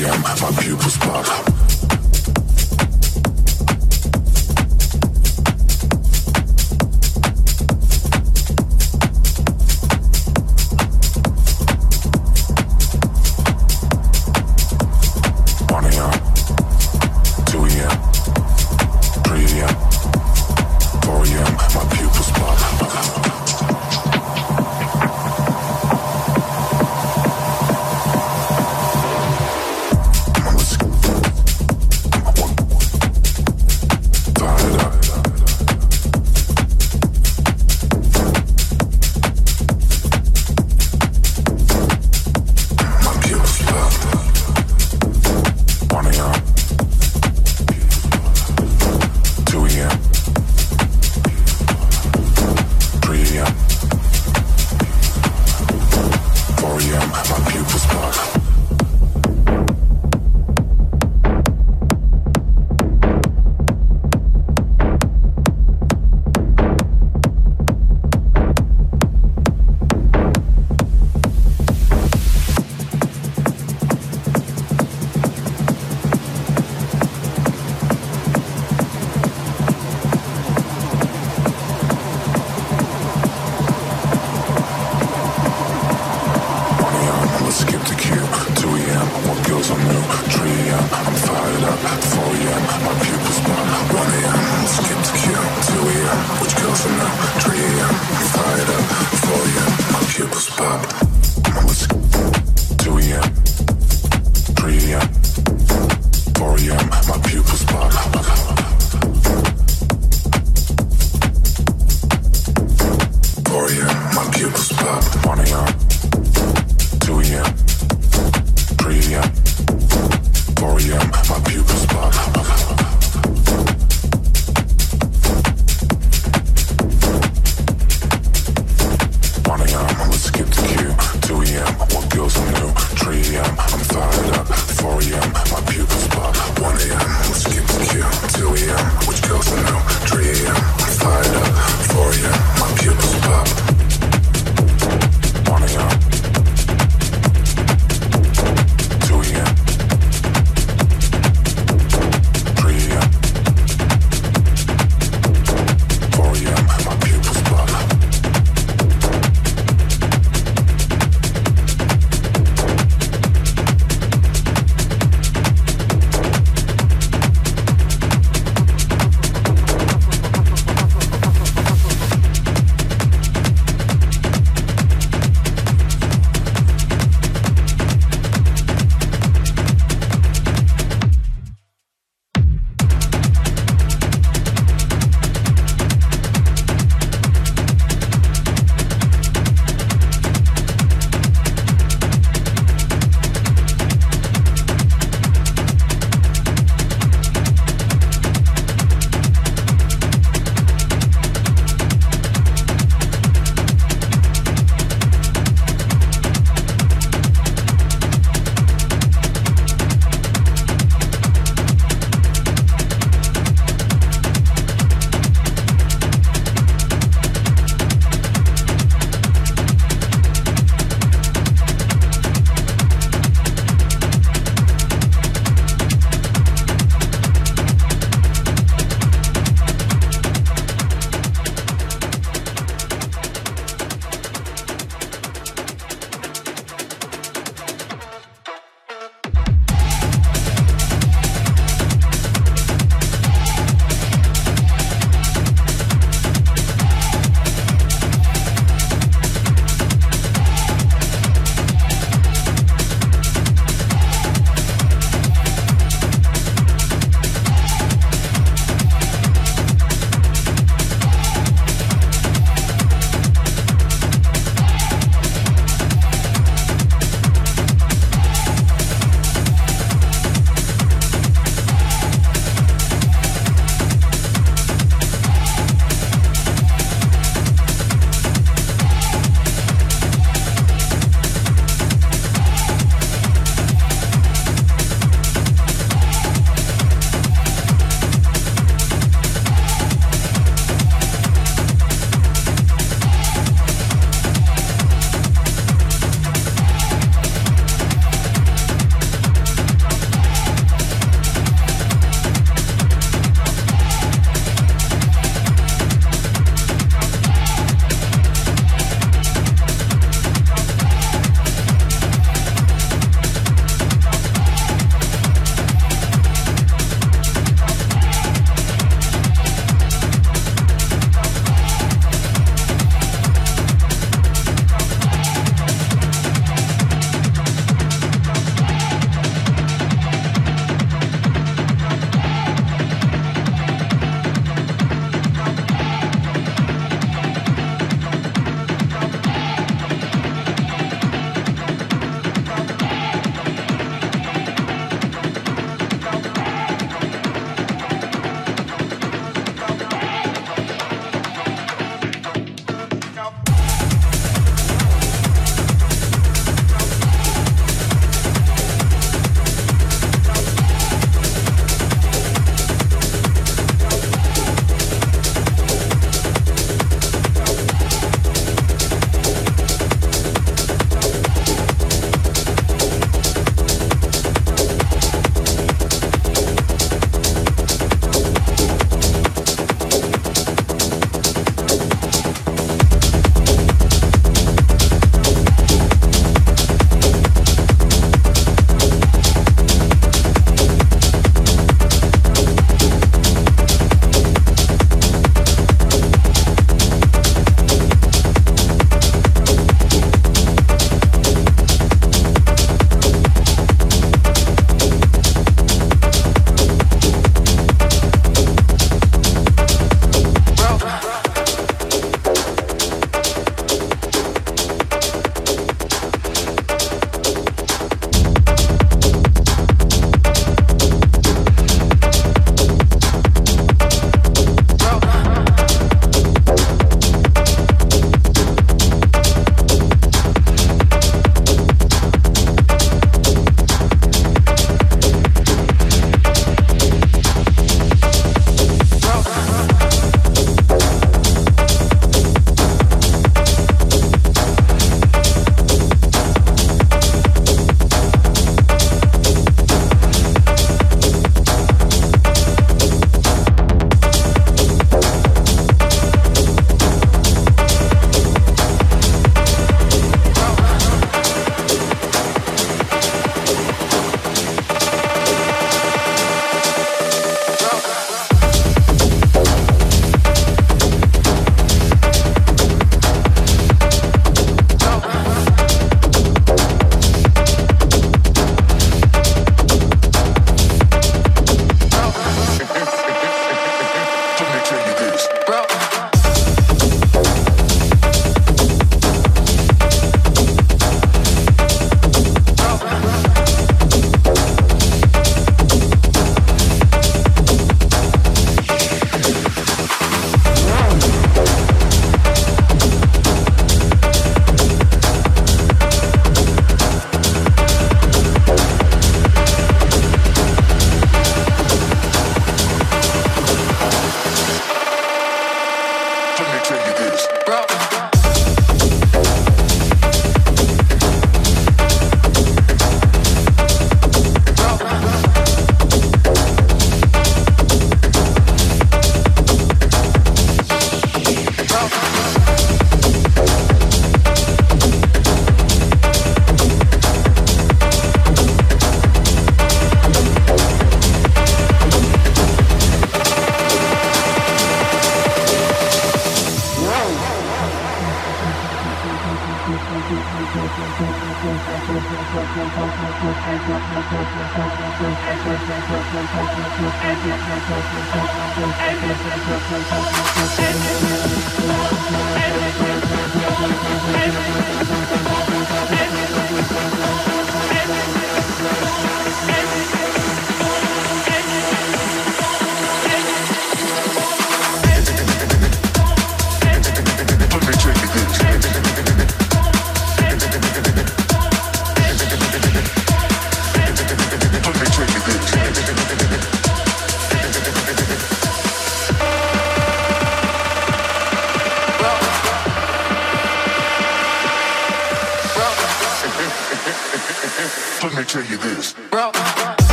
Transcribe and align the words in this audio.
4 0.00 0.08
a.m. 0.08 0.22
My 0.22 0.62
pupils 0.62 0.96
pop. 0.96 1.59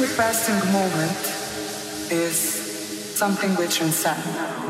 Swiftly 0.00 0.16
passing 0.16 0.72
moment 0.72 2.10
is 2.10 2.34
something 3.18 3.50
which 3.56 3.76
transcends. 3.76 4.69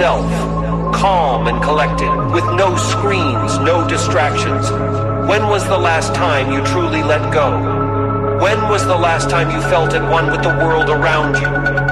calm 0.00 1.46
and 1.46 1.62
collected, 1.62 2.10
with 2.32 2.44
no 2.56 2.74
screens, 2.76 3.58
no 3.58 3.86
distractions. 3.86 4.70
When 5.28 5.48
was 5.48 5.62
the 5.66 5.76
last 5.76 6.14
time 6.14 6.50
you 6.50 6.64
truly 6.64 7.02
let 7.02 7.30
go? 7.34 7.50
When 8.40 8.58
was 8.70 8.86
the 8.86 8.96
last 8.96 9.28
time 9.28 9.50
you 9.50 9.60
felt 9.68 9.92
at 9.92 10.02
one 10.10 10.30
with 10.30 10.42
the 10.42 10.56
world 10.64 10.88
around 10.88 11.34
you, 11.34 11.50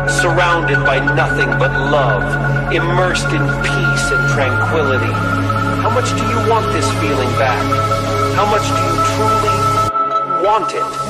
surrounded 0.09 0.82
by 0.86 1.01
nothing 1.14 1.51
but 1.59 1.70
love, 1.93 2.72
immersed 2.72 3.28
in 3.28 3.44
peace 3.60 4.06
and 4.10 4.24
tranquility? 4.32 5.12
How 5.85 5.90
much 5.90 6.09
do 6.09 6.24
you 6.24 6.48
want 6.48 6.72
this 6.72 6.89
feeling 7.01 7.28
back? 7.36 7.60
How 8.36 8.47
much 8.48 8.64
do 8.64 8.80
you 8.89 8.97
truly 9.12 10.47
want 10.47 10.72
it? 10.72 11.07